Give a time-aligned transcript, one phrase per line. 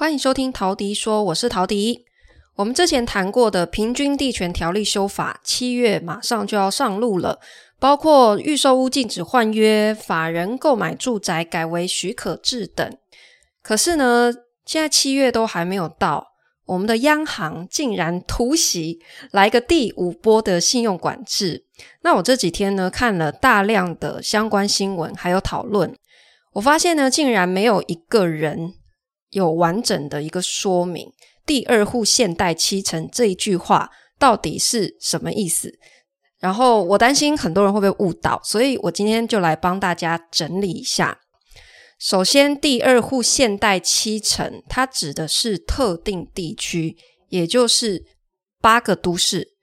[0.00, 2.06] 欢迎收听陶迪说，我是陶迪。
[2.56, 7.38] 我们之前谈过的平均地权条例修法，七月马上就要上路了，
[7.78, 12.96] 包括预售屋禁止换约、法人购买住宅改为许可制等。
[13.62, 14.32] 可是呢，
[14.64, 16.28] 现在七月都还没有到，
[16.64, 19.00] 我们的央行竟然突袭
[19.32, 21.66] 来个第五波的信用管制。
[22.00, 25.94] 那我这几天呢，看了大量的相关新闻还有讨论，
[26.54, 28.76] 我发现呢，竟然没有一个人。
[29.30, 31.12] 有完整的一个说明
[31.46, 35.78] ，“第二户限贷七成”这一句话到底是什么意思？
[36.38, 41.20] 然后我担心很多人会被误导，所以我今天就来帮大家整理一下。
[41.98, 46.96] 首先，“第二户限贷七成”它指的是特定地区，
[47.28, 48.06] 也就是
[48.60, 49.54] 八个都市：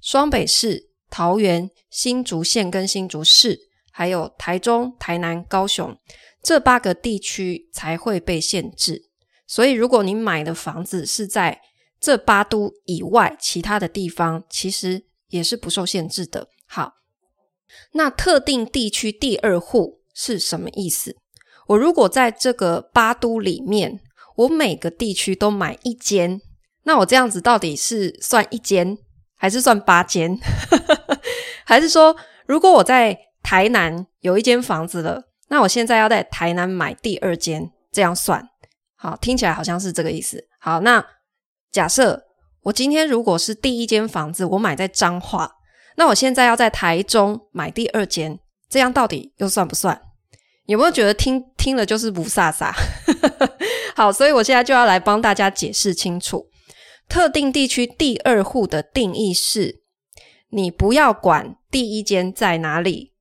[0.00, 3.58] 双北市、桃园、新竹县跟新竹市，
[3.92, 5.94] 还有台中、台南、高雄
[6.42, 9.11] 这八个地区才会被限制。
[9.52, 11.60] 所以，如果你买的房子是在
[12.00, 16.48] 这八都以外其他的地方，其实也是不受限制的。
[16.66, 16.92] 好，
[17.92, 21.14] 那特定地区第二户是什么意思？
[21.66, 24.00] 我如果在这个八都里面，
[24.36, 26.40] 我每个地区都买一间，
[26.84, 28.96] 那我这样子到底是算一间，
[29.36, 30.38] 还是算八间？
[31.66, 38.48] 还是说，如果我在台南有一间房子了，那我现在要在台南买第二间，这样算？
[39.02, 40.46] 好，听起来好像是这个意思。
[40.60, 41.04] 好，那
[41.72, 42.22] 假设
[42.60, 45.50] 我今天如果是第一间房子，我买在彰化，
[45.96, 50.00] 那我现在要在台中买第二间，这样到底又算不算？
[50.66, 52.72] 有没有觉得听听了就是雾煞煞？
[53.96, 56.46] 好，所以我现在就要来帮大家解释清楚。
[57.08, 59.82] 特定地区第二户的定义是，
[60.50, 63.14] 你不要管第一间在哪里，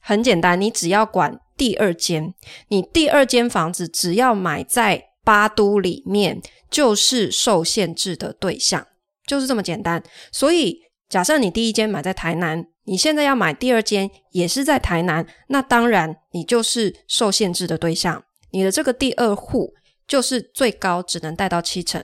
[0.00, 2.32] 很简单，你只要管第二间，
[2.68, 5.04] 你第二间房子只要买在。
[5.28, 6.40] 八都里面
[6.70, 8.86] 就是受限制的对象，
[9.26, 10.02] 就是这么简单。
[10.32, 10.80] 所以，
[11.10, 18.24] 假设你第一间买在台南，你现在要买第二间也是在台南，那当然你就是受限制的对象。
[18.52, 19.74] 你的这个第二户
[20.06, 22.02] 就是最高只能贷到七成，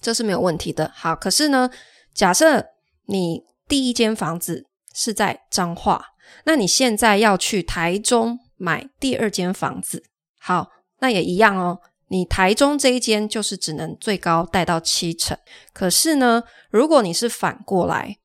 [0.00, 0.90] 这是没有问题的。
[0.96, 1.70] 好，可是呢，
[2.12, 2.66] 假设
[3.06, 6.04] 你第一间房子是在彰化，
[6.42, 10.02] 那你现在要去台中买第二间房子，
[10.40, 11.78] 好，那也一样哦。
[12.08, 15.36] 你台中这一间就是只能最高贷到七成，
[15.72, 18.18] 可是呢，如果你是反过来，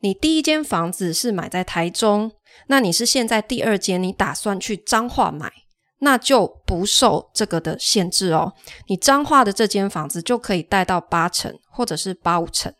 [0.00, 2.30] 你第一间房子是买在台中，
[2.68, 5.52] 那你是现在第二间，你打算去彰化买，
[5.98, 8.52] 那就不受这个的限制哦。
[8.86, 12.72] 你彰化的这间房子就可以贷到八成或者是八五成。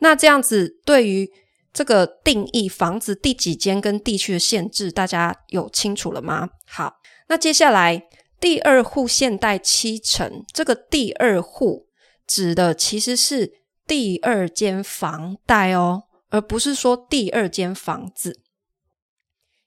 [0.00, 1.30] 那这样子对于
[1.72, 6.50] 这个定义房子第几间跟地区的限制，大家有清楚了吗？
[6.66, 6.96] 好，
[7.28, 8.02] 那接下来。
[8.40, 11.88] 第二户限贷七成，这个第二户
[12.26, 13.52] 指的其实是
[13.86, 18.40] 第二间房贷哦，而不是说第二间房子。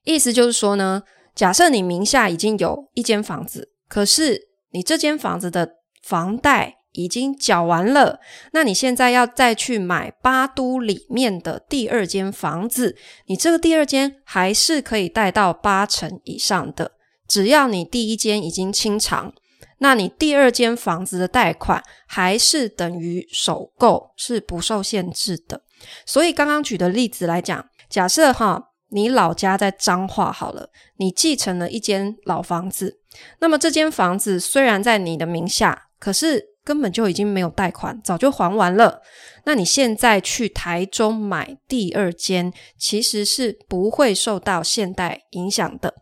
[0.03, 1.03] 意思就是说呢，
[1.35, 8.19] 假设你名下已经有一间房子，可是你这间房子的房贷已经缴完了，
[8.53, 12.95] 那你现在要再去买八都里面的第二间房子，
[13.27, 16.93] 你这个第二间还是可以贷到八成以上的。
[17.31, 19.34] 只要你第一间已经清偿，
[19.78, 25.62] 那你第二间房子的贷款还是等于首购，是不受限制的。
[26.06, 33.00] 所以刚刚举的例子来讲，假设哈，你老家在彰化好了，你继承了一间老房子，
[33.40, 39.02] 那么这间房子虽然在你的名下，可是根本就已经没有贷款，早就还完了。
[39.46, 45.94] 那你现在去台中买第二间，其实是不会受到限贷影响的。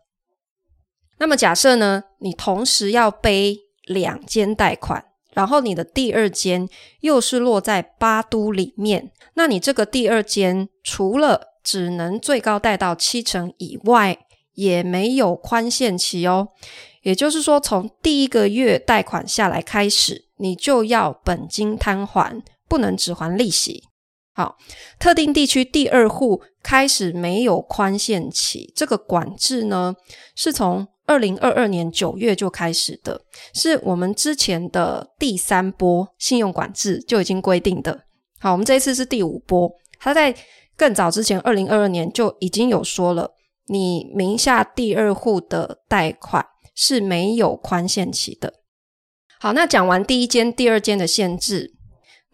[1.20, 6.66] 那么假设呢，你同时要背两间贷款，然后你的第二间
[7.00, 14.18] 又是落在八都里面，那你这个第二间除了只能最高贷到七成以外，
[14.54, 16.48] 也没有宽限期哦。
[17.02, 23.84] 也就是说，从第一个月贷款下来开始，你就要本金摊还，不能只还利息。
[24.32, 24.56] 好，
[24.98, 29.94] 特定地区第二户开始没有宽限期，这个管制呢，
[30.34, 33.20] 是从二零二二年九月就开始的，
[33.52, 38.04] 是我们之前的第三波信用管制就已经规定的。
[38.38, 39.68] 好，我们这一次是第五波，
[39.98, 40.32] 它在
[40.76, 43.32] 更早之前，二零二二年就已经有说了，
[43.66, 46.46] 你名下第二户的贷款
[46.76, 48.54] 是没有宽限期的。
[49.40, 51.74] 好，那讲完第一间、第二间的限制，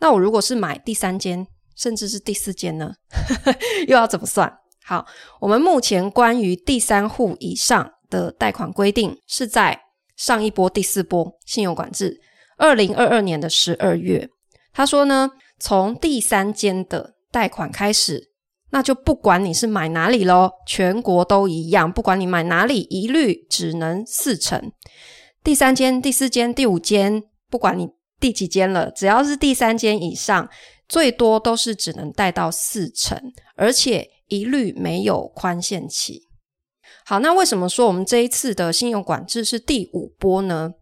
[0.00, 2.92] 那我如果是买第三间，甚至是第四间呢？
[3.88, 4.58] 又要怎么算？
[4.84, 5.06] 好，
[5.40, 7.94] 我们目前关于第三户以上。
[8.08, 9.80] 的贷款规定是在
[10.16, 12.20] 上一波第四波信用管制，
[12.56, 14.28] 二零二二年的十二月，
[14.72, 18.30] 他说呢，从第三间的贷款开始，
[18.70, 24.72] 那就不管你是买哪里喽，全国都一样，不管你买哪里，一律只能四成。
[25.44, 27.88] 第三间、第四间、第五间，不管你
[28.18, 30.48] 第几间了，只要是第三间以上，
[30.88, 33.20] 最多都是只能贷到四成，
[33.54, 36.25] 而且一律没有宽限期。
[37.08, 40.74] 好，那为什么说我们这一次的信用管制是第五波呢？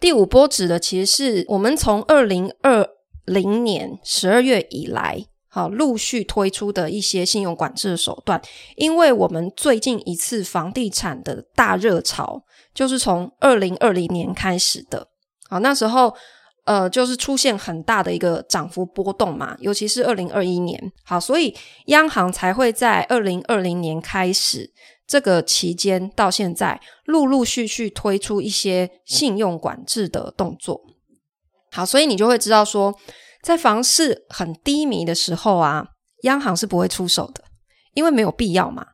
[0.00, 2.84] 第五波指的其实是我们从二零二
[3.24, 8.42] 零年十二月以来，好，陆续推出的一些信用管制的手段。
[8.74, 12.42] 因为我们最近一次房地产的大热潮，
[12.74, 15.06] 就是从二零二零年开始的。
[15.48, 16.12] 好，那时候
[16.64, 20.92] 呃，就是出现很大的一个涨幅波动嘛，尤其是二零二一年。
[21.04, 21.54] 好，所以
[21.86, 24.72] 央行才会在二零二零年开始。
[25.06, 30.80] 这个期间到现在，陆陆续续推出一些信用管制的动作。
[31.70, 32.94] 好，所以你就会知道说，
[33.42, 35.88] 在房市很低迷的时候啊，
[36.22, 37.44] 央行是不会出手的，
[37.92, 38.86] 因为没有必要嘛。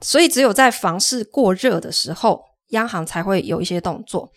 [0.00, 4.32] 所以只有在房市过热的时候，央行才会有一些动作。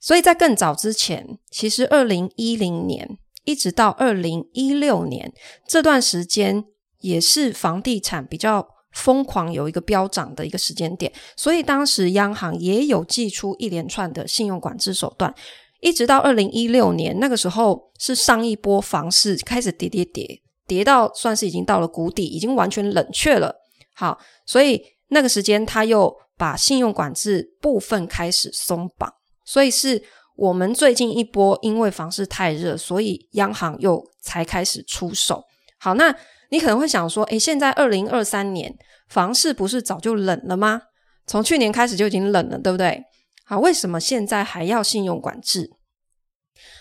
[0.00, 5.34] 所以在更早之前，其实二零一零年一直到二零一六年
[5.68, 6.64] 这段时间，
[7.00, 8.75] 也是房地产比较。
[8.96, 15.32] 疯狂有一个飙涨的一个时间点，所以当时央行也有祭出一连串的信用管制手段，
[15.80, 23.54] 一直到二零一六年那个时候是上一波房市开始跌跌跌，跌到算是已经到了谷底，已经完全冷却了。
[23.94, 29.12] 好，所以那个时间他又把信用管制部分开始松绑，
[29.44, 30.02] 所以是
[30.36, 35.44] 我们最近一波因为房市太热，所以央行又才开始出手。
[35.78, 36.16] 好，那。
[36.56, 38.74] 你可能会想说，诶，现在二零二三年
[39.08, 40.80] 房市不是早就冷了吗？
[41.26, 43.04] 从去年开始就已经冷了，对不对？
[43.44, 45.68] 好，为什么现在还要信用管制？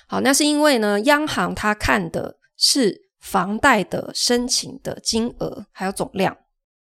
[0.08, 6.38] 好，那是因为呢，央行它看的是房贷的申请的金额还有总量。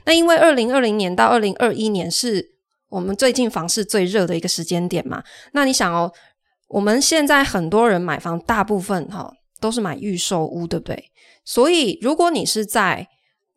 [0.07, 2.55] 那因为二零二零年到二零二一年是
[2.89, 5.23] 我们最近房市最热的一个时间点嘛。
[5.53, 6.11] 那你想哦，
[6.69, 9.31] 我们现在很多人买房，大部分哈、
[9.61, 11.11] 都是买预售屋，对不对？
[11.45, 13.07] 所以，如果你是在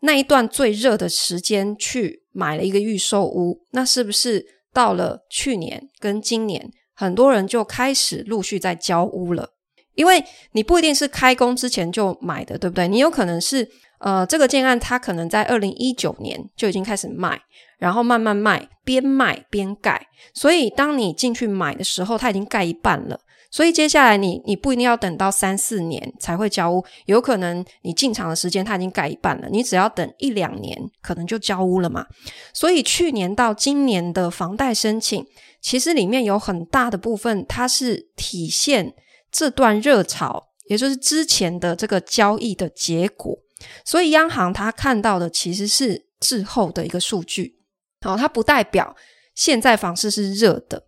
[0.01, 9.49] 那一段最热的时间去买了一个预售屋，那是不是到了去年跟今年，很多人就开始陆续在交屋了？
[9.95, 10.23] 因为
[10.53, 12.87] 你不一定是开工之前就买的，对不对？
[12.87, 17.39] 你有可能是呃，这个建案它可能在二零一九年就已经开始卖，
[17.77, 20.07] 然后慢慢卖，边卖边盖。
[20.33, 23.19] 所以，当你进去买的时候，它已经盖一半了。
[23.53, 32.07] 所以接下来你你不一定要等到三四年才会交屋，有可能你进场的时间它已经盖一半了，你只要等一两年，可能就交屋了嘛。
[32.51, 35.23] 所以去年到今年的房贷申请，
[35.61, 38.95] 其实里面有很大的部分，它是体现
[39.31, 43.37] 这段热潮，也就是之前的这个交易的结果。
[43.85, 47.59] 所以央行它看到的其实是滞后的一个数据，
[48.01, 48.95] 好，它不代表
[49.35, 50.87] 现在房市是热的。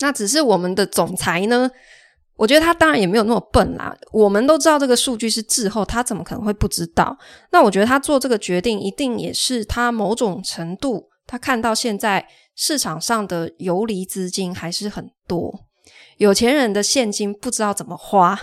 [0.00, 1.70] 那只是我们的总裁呢，
[2.36, 3.96] 我觉得他当然也没有那么笨啦。
[4.12, 7.16] 我们都知道这个数据是滞后，他怎么可能会不知道？
[7.50, 15.64] 那我觉得他做这个决定，一定也是他某种程度，他看到现在市场上的游离资金还是很多。
[16.18, 18.38] 有钱人的现金不知道怎么花，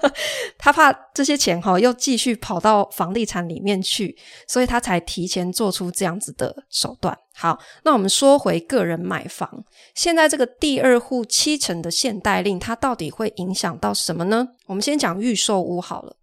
[0.58, 7.16] 他怕这些钱哈又继续跑到房地产里面去，所以他才提前做出这样子的手段。
[7.34, 14.48] 好，那我们说回个人买房，现在这个第二户七成的限贷令，它到底会影响到什么呢？
[14.66, 16.16] 我们先讲预售屋好了。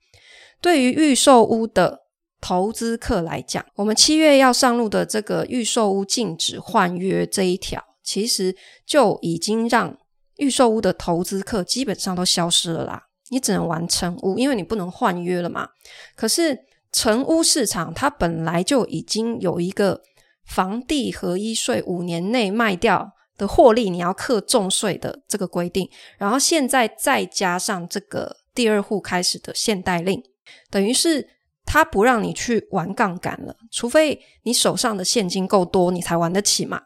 [0.62, 2.00] 对于预售屋的
[2.40, 9.96] 投资客来讲，我们七月要上路的这个预售屋禁止换约这一条，其实就已经让
[10.38, 15.70] 预售屋的投资客基本上都消失了啦，你只能玩成屋，因为你不能换约了嘛。
[16.16, 16.58] 可是
[16.92, 20.02] 成屋市场它本来就已经有一个
[20.46, 30.22] 房地合一税五年内卖掉的获利，你要课重税的这个规定，然后现在再加上这个第二户开始的限贷令，
[30.70, 31.28] 等于是
[31.66, 36.84] 它不让你去玩杠杆了，除非你手上的现金够多，你才玩得起嘛。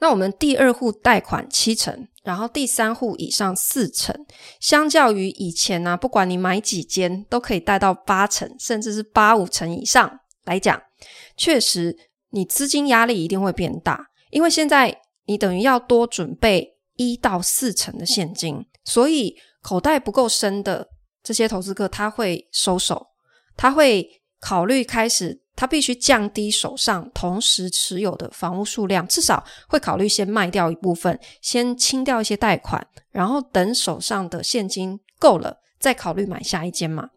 [0.00, 4.14] 那我们第二户贷款七成，然后第三户以上四成，
[4.58, 10.82] 相较于以前呢、啊，不管你买几间都可以贷到八成，甚至是八五成以上来讲，
[11.36, 11.96] 确实
[12.30, 20.88] 你资金压力一定会变大，因为现在你等于要多准备一到四成的现金，所以口袋不够深的
[21.22, 23.06] 这些投资客他会收手，
[23.54, 37.10] 他会考虑开始他必须降低手上同时持有的房屋数量，至少会考虑先卖掉一部分，先清掉一些贷款，然后等手上的现金够了，再考虑买下一间嘛。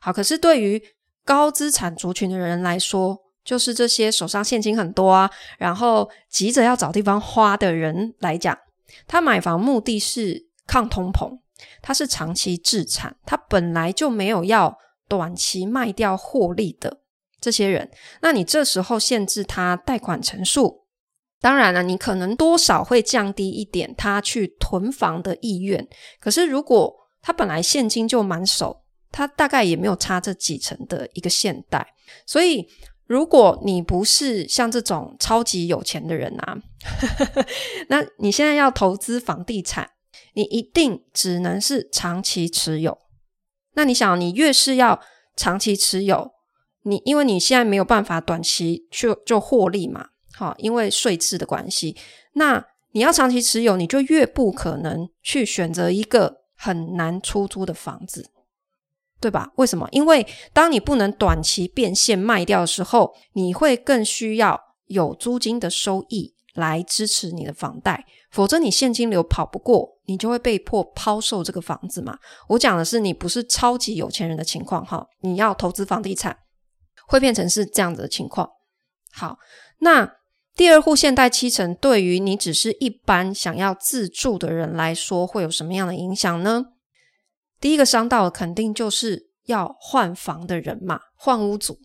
[0.00, 0.82] 好，可是对于
[1.24, 8.56] 高资产族群的人来说，就是这些手上现金很多啊，然后急着要找地方花的人来讲，
[9.06, 11.38] 他买房目的是抗通膨，
[11.82, 17.00] 他是长期置产，他本来就没有要短期卖掉获利的。
[17.44, 17.90] 这些人，
[18.22, 20.86] 那你这时候限制他贷款成数，
[21.42, 25.86] 当然了，你可能多少会降低一点他去囤房的意愿。
[26.18, 31.86] 可是如果他本来现金就满手，他大概也没有差这几成的一个现贷。
[32.26, 32.66] 所以，
[33.06, 36.56] 如果你不是像这种超级有钱的人啊，
[37.88, 39.90] 那你现在要投资房地产，
[40.32, 42.96] 你一定只能是长期持有。
[43.74, 44.98] 那你想，你越是要
[45.36, 46.30] 长期持有。
[46.84, 51.96] 你因为你现在没有办法短期就就获利嘛，好，因为税制的关系，
[52.34, 58.30] 那你要长期持有，你就越不可能去选择一个很难出租的房子，
[59.18, 59.50] 对吧？
[59.56, 59.88] 为什么？
[59.92, 72.18] 因为当你不能短期变现卖掉的时候，你会更需要有租金的收益来支持你的房贷，否则你现金流跑不过，你就会被迫抛售这个房子嘛。
[72.48, 76.36] 我讲的是你不是超级有钱人的情况哈，你要投资房地产。
[77.06, 78.48] 会变成是这样子的情况。
[79.12, 79.38] 好，
[79.78, 80.16] 那
[80.56, 86.66] 第二户现贷七成，对于你只是一般想要自住的人来说，会有什么样的影响呢？
[87.60, 91.78] 第一个伤到的肯定就是要换房的人嘛，换屋主。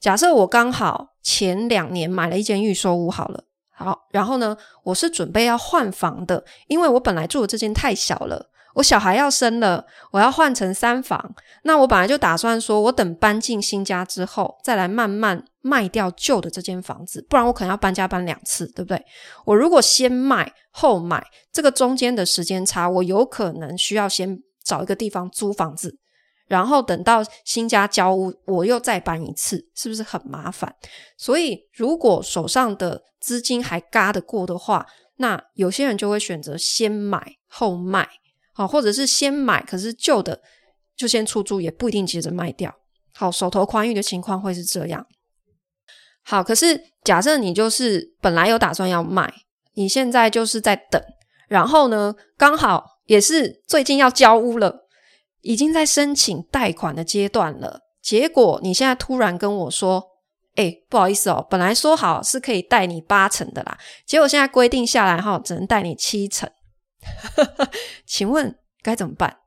[0.00, 8.50] 假设我刚好前两年买了一间预售屋，好了，好，然后呢，我是准备要换房的，因为我本来住的这间太小了。
[8.74, 11.34] 我小孩要生了，我要换成三房。
[11.64, 19.04] 那我本来就打算说，我等搬进新家之后，再来慢慢卖掉旧的这间房子，不然我可能要搬家搬两次，对不对？
[19.44, 25.98] 我如果先卖后买，这个中间的时间差，我有可能需要先找一个地方租房子，
[26.46, 30.74] 然后等到新家交屋，我又再搬一次，是不是很麻烦？
[31.16, 34.86] 所以，如果手上的资金还嘎得过的话，
[35.16, 38.08] 那有些人就会选择先买后卖。
[38.52, 40.40] 好，或者是先买，可是旧的
[40.96, 42.74] 就先出租，也不一定急着卖掉。
[43.14, 45.06] 好，手头宽裕的情况会是这样。
[46.22, 49.32] 好，可是假设你就是本来有打算要卖，
[49.74, 51.02] 你现在就是在等，
[51.48, 54.86] 然后呢，刚好也是最近要交屋了，
[55.40, 57.80] 已经在申请贷款的阶段了。
[58.00, 60.04] 结果你现在突然跟我说
[60.56, 66.48] ：“哎，不好意思哦，本来说好是可以贷你八成的啦，结果现在规定下来哈，只能贷你七成。”
[68.06, 69.38] 请问该怎么办？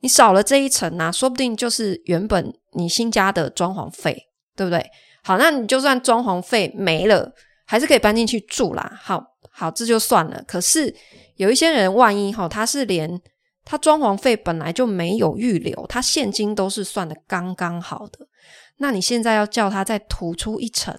[0.00, 4.84] 你少了这一层啊，说不定就是原本你新家的装潢费，对不对？
[5.24, 7.32] 好，那你就算装潢费没了，
[7.66, 8.98] 还是可以搬进去住啦。
[9.02, 10.42] 好好，这就算了。
[10.46, 10.94] 可是
[11.34, 13.20] 有一些人，万一哈，他是连
[13.64, 18.28] 他装潢费本来就没有预留，他现金都是算的刚刚好的，
[18.76, 20.96] 那你现在要叫他再吐出一层，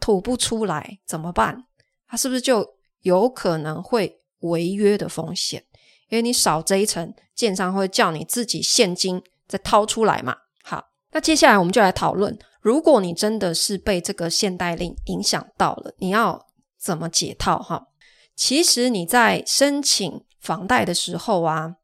[0.00, 1.64] 吐不出来怎么办？
[2.06, 2.64] 他是不是就
[3.00, 4.20] 有可能会？
[4.40, 5.64] 违约的风险，
[6.08, 10.36] 因为你少这一层，建商会叫你自己现金再掏出来嘛。
[10.62, 16.46] 好，那接下来我们就来讨论，如果你真的是被这个限贷令影响到了，你要
[16.78, 17.62] 怎么解套？
[17.62, 17.86] 哈，
[18.34, 21.76] 其实你在申请房贷的时候啊，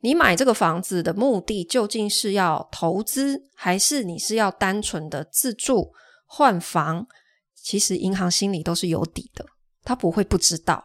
[0.00, 5.92] 你买这个房子的目的究竟是要投资，还是你是要单纯的自住
[6.26, 7.06] 换房？
[7.54, 9.44] 其实银行心里都是有底的，
[9.82, 10.82] 他不会不知道。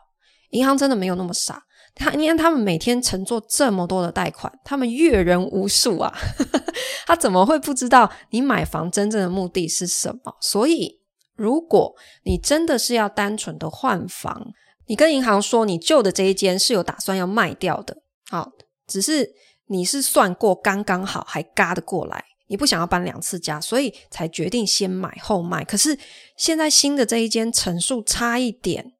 [0.53, 1.62] 银行真的没有那么傻，
[1.95, 6.13] 他因为他们每天承做这么多的贷款，他们阅人无数啊，
[7.05, 10.36] 他怎么会不知道你买房真正的目的是什么？
[10.39, 11.00] 所以，
[11.36, 14.53] 如果你真的是要单纯的换房，
[14.86, 17.98] 你跟银行说你旧的这一间是有打算要卖掉的，
[18.29, 18.51] 好，
[18.86, 19.27] 只是
[19.67, 25.63] 你是算过刚刚好，还嘎得过来，你不想要搬两次家，所以才决定先买后卖。
[25.63, 25.98] 可是
[26.38, 28.92] 现在新的这一间层数差一点。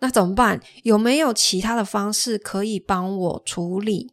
[0.00, 0.60] 那怎么办？
[0.84, 4.12] 有没有其他的方式可以帮我处理？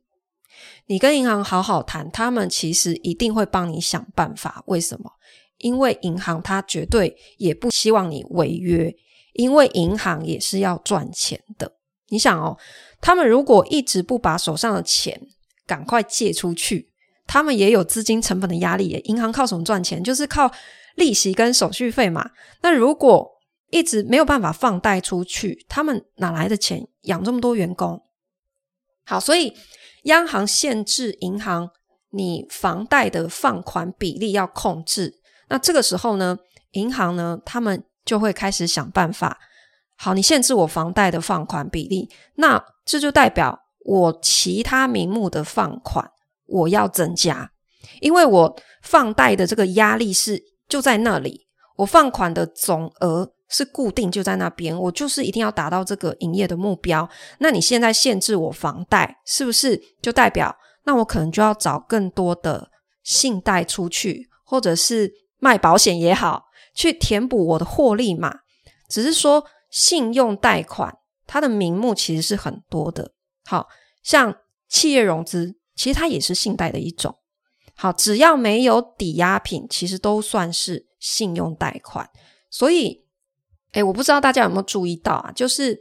[0.88, 4.64] 你跟银行好好谈，他们其实一定会帮你想办法。
[4.68, 5.12] 为什么？
[5.60, 8.94] 因为银行它绝对也不希望你违约，
[9.34, 11.72] 因为银行也是要赚钱的。
[12.10, 12.58] 你想哦，
[13.00, 15.20] 他们如果一直不把手上的钱
[15.66, 16.90] 赶快借出去，
[17.26, 19.02] 他们也有资金成本的压力。
[19.06, 20.04] 银行靠什么赚钱？
[20.04, 20.52] 就是靠
[20.96, 22.32] 利息跟手续费嘛。
[22.62, 23.35] 那如果
[23.76, 28.02] 一直没有办法放贷出去，他们哪来的钱养这么多员工？
[29.04, 29.54] 好，所以
[30.04, 31.70] 央行限制银行
[32.12, 36.38] 你房贷的放款比例要控制，那这个时候呢，
[36.72, 39.38] 银行呢，他们就会开始想办法。
[39.98, 46.10] 好，你限制我房贷的放款比例，那这就代表我其他名目的放款
[46.46, 47.52] 我要增加，
[48.00, 57.08] 因为我放贷的这个压力是就在那里，我放款的总额是固定就在那边，我就是一定要达到这个营业的目标。
[57.40, 62.70] 那你现在限制我房贷，是不是就代表那我可能就要找更多的
[63.04, 68.40] 信贷出去，或者是卖保险也好，去填补我的获利嘛？
[68.90, 69.46] 只是说。
[69.72, 73.12] 信用贷款，它的名目其实是很多的。
[73.44, 73.68] 好，
[74.02, 74.34] 像
[74.70, 77.14] 企业融资，其实它也是信贷的一种。
[77.76, 82.10] 好，只要没有抵押品，其实都算是信用贷款。
[82.50, 83.05] 所以，
[83.76, 85.32] 诶，我不知道大家有没有注意到啊？
[85.36, 85.78] 就是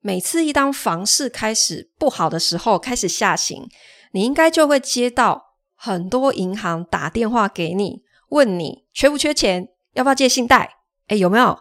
[0.00, 3.68] 每次一当房市开始不好的时候，开始下行，
[4.12, 10.76] 你应该就会接到很多银行打电话给你，问你缺不缺钱，要不要借信贷？
[11.06, 11.56] 诶，有没有？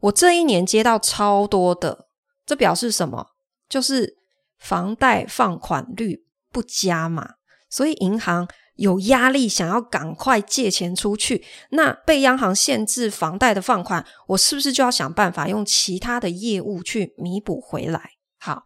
[0.00, 2.08] 我这一年接到超多的，
[2.46, 3.26] 这表示什么？
[3.68, 4.16] 就是
[4.58, 7.34] 房贷放款率不佳嘛，
[7.68, 11.44] 所以银行有压力，想要赶快借钱出去。
[11.70, 18.12] 那被央行限制房贷的放款，我是不是就要想办法用其他的业务去弥补回来？
[18.38, 18.64] 好，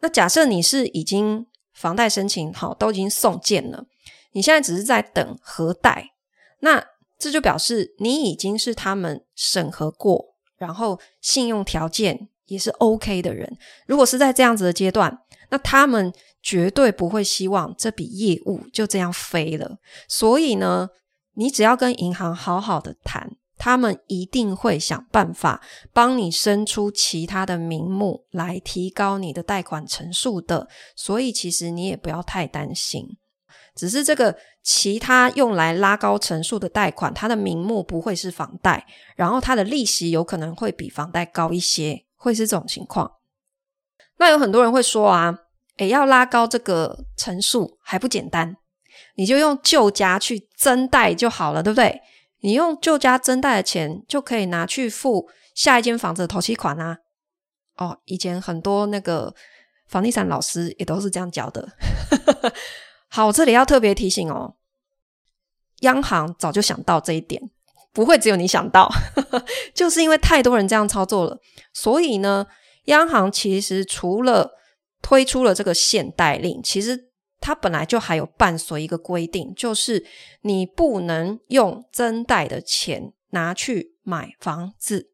[0.00, 3.86] 那假设你是已经房贷申请好，都已经送件了，
[4.32, 6.12] 你现在只是在等核贷，
[6.60, 6.84] 那
[7.18, 10.34] 这就表示你已经是他们审核过。
[10.56, 15.21] 然后信用条件也是 OK 的人，如果是在这样子的阶段，
[15.52, 16.10] 那他们
[16.42, 19.76] 绝对不会希望这笔业务就这样飞了。
[20.08, 20.88] 所以呢，
[21.34, 25.60] 你只要跟银行好好的谈，他们一定会想办法
[25.92, 30.66] 帮你生出其他的名目来提高你的贷款成数的。
[30.96, 33.06] 所以其实你也不要太担心。
[33.74, 38.86] 只是这个其他用来拉高成数的贷款，它的名目不会是房贷，
[39.16, 43.12] 然后它的利息有可能会比房贷高一些，会是这种情况。
[44.22, 45.36] 那有很多人会说啊，
[45.78, 48.56] 诶，要拉高这个层数还不简单，
[49.16, 52.00] 你就用旧家去增贷就好了，对不对？
[52.40, 56.98] 你用旧家增贷的钱就可以拿去付下一间房子的头期款啊。
[57.76, 59.34] 哦，以前很多那个
[59.88, 61.68] 房地产老师也都是这样教的。
[63.10, 64.54] 好，我这里要特别提醒哦，
[65.80, 67.42] 央行早就想到这一点，
[67.92, 68.88] 不会只有你想到，
[69.74, 71.38] 就是因为太多人这样操作了，
[71.72, 72.46] 所以呢，
[72.84, 74.52] 央行其实除了
[75.00, 80.04] 推出了这个限贷令，其实它本来就还有伴随一个规定，就是
[80.42, 85.10] 你不能用增贷的钱拿去买房子。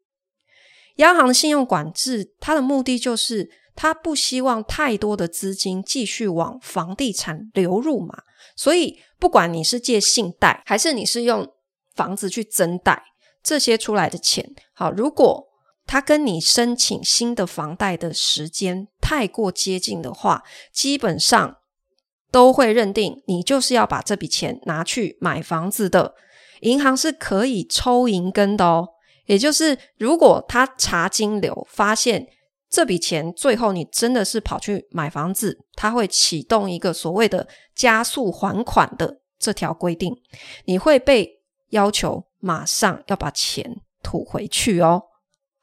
[0.97, 3.51] 央行的信用管制，它的目的就是。
[3.81, 8.25] 它不希望太多的资金继续往房地产流入嘛，
[8.57, 11.49] 所以不管你是借信贷，还是你是用
[11.95, 13.01] 房子去增贷，
[13.41, 15.48] 这些出来的钱，好，如果
[15.89, 21.57] 他跟你申请新的房贷的时间太过接近的话，基本上
[22.31, 26.15] 都会认定你就是要把这笔钱拿去买房子的，
[26.61, 28.91] 银行是可以抽银根的哦，
[29.27, 32.29] 也就是如果他查金流发现。
[32.71, 40.15] 这笔钱最后你真的是跑去买房子，他会启动一个所谓的加速还款的这条规定，
[40.67, 45.03] 你会被要求马上要把钱吐回去哦。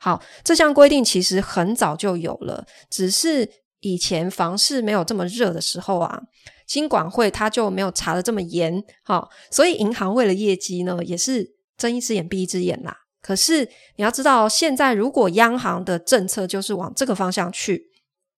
[0.05, 6.21] 好，这项规定其实很早就有了，只是以前房市没有这么热的时候啊，
[6.67, 12.95] 金管会它就没有查得这么严，好，所以银行为了业绩呢，也是睁一只眼闭一只眼啦。
[13.19, 17.85] 可是你要知道，现在如果央行的政策就是往这个方向去，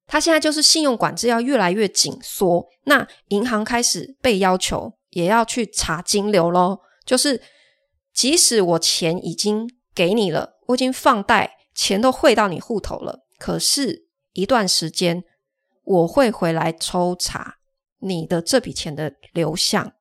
[0.05, 7.41] 它现在就是信用管制要越来越紧缩，那银行开始被要求也要去查金流咯，就是
[8.13, 15.23] 即使我钱已经给你了，我已经放贷，钱都汇到你户头了，可是一段时间
[15.83, 17.57] 我会回来抽查
[17.99, 19.93] 你的这笔钱的流向。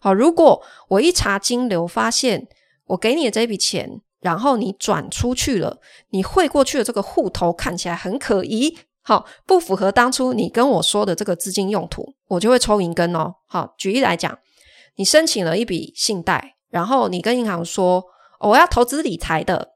[0.00, 2.48] 好，如果我一查金流发现
[2.86, 13.34] 我给你的这笔钱，然后你转出去了，你汇过去的这个户头看起来很可疑，好，不符合当初你跟我说的这个资金用途，我就会抽银根哦。
[13.46, 14.38] 好，举例来讲，
[14.96, 18.02] 你申请了一笔信贷，然后你跟银行说，
[18.40, 19.74] 哦，我要投资理财的，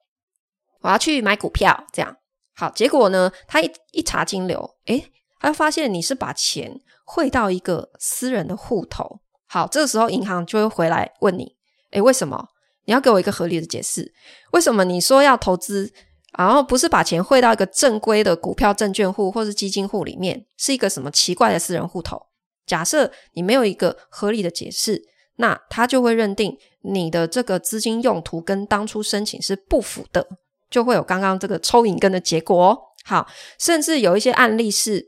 [0.82, 2.16] 我要去买股票，这样。
[2.54, 9.20] 好，结果呢，他一一查金流，诶，他就发现你是把钱汇到一个私人的户头。
[9.46, 11.56] 好，这个时候银行就会回来问你，
[11.92, 12.48] 诶，为什么？
[12.84, 14.12] 你要给我一个合理的解释，
[14.52, 15.92] 为什么你说要投资，
[16.36, 22.20] 然后不是把钱汇到一个正规的股票证券户或是基金户里面，是一个什么奇怪的私人户头？
[22.66, 25.00] 假设你没有一个合理的解释，
[25.36, 30.26] 那他就会认定你的这个资金用途跟当初申请是不符的，
[30.72, 32.78] 就会有刚刚这个抽银根的结果哦。
[33.04, 35.06] 好，甚至有一些案例是，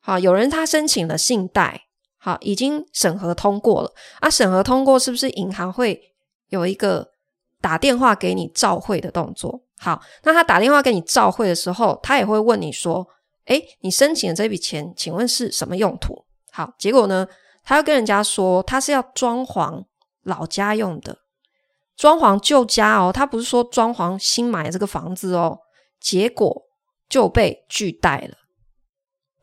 [0.00, 1.82] 好，有人他申请了信贷，
[2.18, 6.14] 好，已经审核通过了啊，审核通过是不是银行会
[6.48, 7.12] 有一个
[7.60, 9.62] 打电话给你照会的动作？
[9.78, 13.06] 好，那他打电话给你照会的时候，他也会问你说，
[13.44, 16.24] 诶，你申请的这笔钱，请问是什么用途？
[16.50, 17.28] 好，结果呢，
[17.62, 19.84] 他要跟人家说他是要装潢
[20.24, 21.18] 老家用的，
[21.98, 25.58] 装潢旧家哦，他不是说装潢新买这个房子哦，
[26.00, 26.62] 结果
[27.08, 28.36] 就被拒贷了。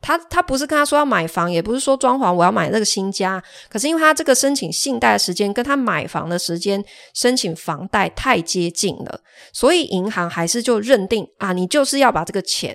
[0.00, 9.20] 他他不是跟他说要买房，也不是说装潢我要买这个新家，可是因为他这个申请信贷的时间跟他买房的时间申请房贷太接近了，
[9.52, 12.74] 所以银行还是就认定啊，你就是要把这个钱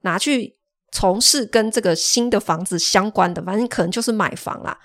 [0.00, 0.56] 拿去
[0.90, 4.76] 从事跟这个新的房子相关的，反正可能就是买房啦。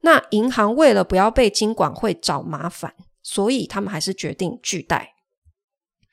[0.00, 2.92] 那银行为了不要被金管会找麻烦，
[3.26, 5.14] 所以他们还是决定拒贷。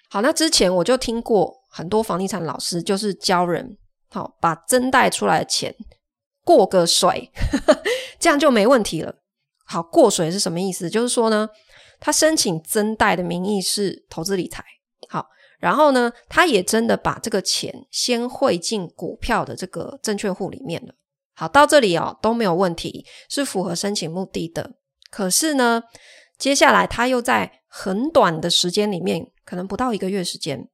[0.09, 3.77] 好，那之前我就听过很多房地产老师就是教人。
[4.09, 5.75] 好，把增贷出来的钱
[6.43, 7.31] 过个水，
[8.19, 9.15] 这样就没问题了。
[9.65, 10.89] 好，过水是什么意思？
[10.89, 11.47] 就是说呢，
[11.99, 14.63] 他申请增贷的名义是投资理财，
[15.09, 15.27] 好，
[15.59, 20.93] 然后呢，他也真的把这个钱先汇进股票的这个证券户里面了。
[21.35, 24.75] 好，到这里哦都没有问题，是符合申请目的的。
[25.09, 25.81] 可是呢，
[26.37, 30.69] 接下来他又在很短的时间里面，可能不到一个月时间。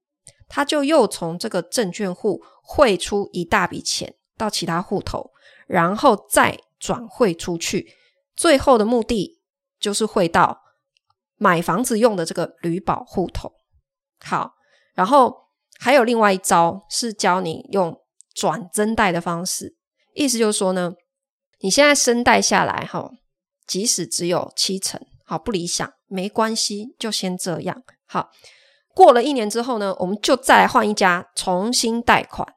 [0.48, 5.30] 他就又从这个证券户汇出一大笔钱到其他户头，
[5.68, 7.94] 然后再转汇出去，
[8.36, 9.40] 最后的目的
[9.80, 10.62] 就是汇到
[11.38, 13.54] 买房子用的这个履保户头。
[14.26, 14.56] 好，
[14.96, 18.02] 然后还有另外一招是教你用
[18.34, 19.78] 转增贷的方式，
[20.16, 20.94] 意思就是说呢，
[21.60, 23.12] 你现在申贷下来哈，
[23.68, 28.32] 即使只有七成，好，不理想，没关系，就先这样，好。
[28.96, 32.48] 过了一年之后呢，我们就再来换一家重新贷款，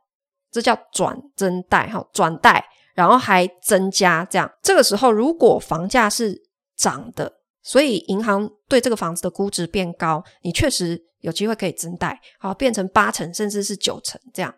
[0.51, 4.51] 这叫转增贷哈，转贷，然后还增加这样。
[4.63, 6.43] 这个时候如果房价是
[6.75, 7.31] 涨的，
[7.63, 14.55] 所以银行对这个房子的估值变高，你确实有机会可以增贷，好，变成八成甚至是九成这样。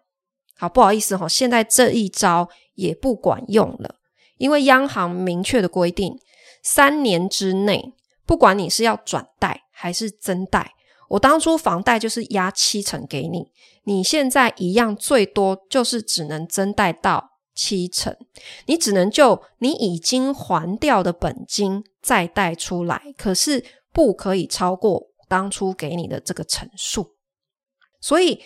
[0.57, 3.97] 好，不好意思哈，现在这一招也不管用了，
[4.39, 6.17] 因为央行明确的规定，
[6.63, 7.93] 三年之内，
[8.27, 10.73] 不管你是要转贷还是增贷。
[11.09, 13.53] 我当初房贷就是押七成给你，
[13.85, 18.17] 你现在一样最多就是只能增贷到七成，
[18.67, 27.15] 你只能就你已经还掉的本金再贷出来，可是不可以超过当初给你的这个成数。
[28.01, 28.43] 所以，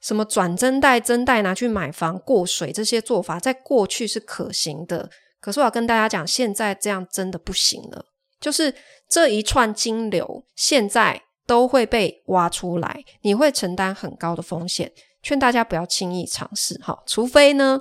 [0.00, 5.10] 什么转增贷、增贷拿去买房过水这些做法，在过去是可行的，
[5.40, 8.04] 可是我要跟大家讲，现在这样真的不行了，
[8.44, 8.74] 就是
[9.08, 11.22] 这一串金流现在。
[11.46, 14.90] 都会被挖出来，你会承担很高的风险。
[15.22, 17.78] 劝大家不要轻易尝试哈，除非呢，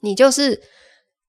[0.00, 0.60] 你就是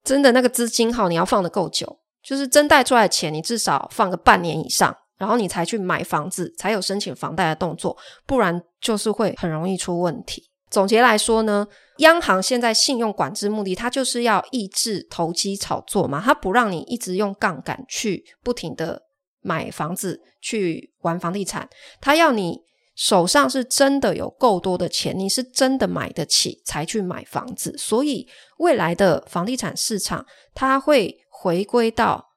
[0.04, 10.50] 真的那个资金哈，你要放的够久，就是真贷出来的钱，你至少放个半年以上，然后你才去买房子，才有申请房贷的动作，不然就是会很容易出问题。
[10.74, 11.68] 总结来说呢，
[12.00, 19.04] 央行现在信用管制目的，它就是要抑制投机炒作嘛，它不让你一直用杠杆去不停的。
[19.46, 21.68] 买房子去玩房地产，
[22.00, 22.62] 它要你
[22.96, 27.78] 手上是真的有够多的钱，你是真的买得起才去买房子。
[27.78, 28.26] 所以
[28.60, 32.30] 未来的房地产市场，它会回归到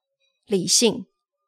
[0.47, 1.07] 理性，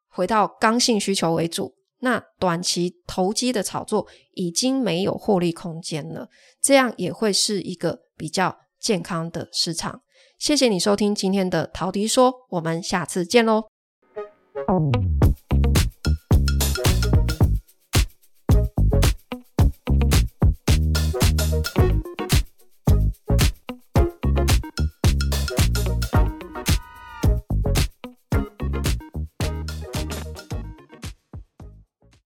[0.09, 1.74] 回到刚性需求为主。
[2.01, 6.29] 那短期投机的炒作已经没有获利空间了，
[6.61, 10.03] 这样也会是一个比较健康的市场。
[10.39, 13.65] 谢谢你收听今天的陶迪说，我们下次见喽。